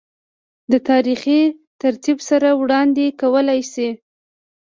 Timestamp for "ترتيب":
1.81-2.17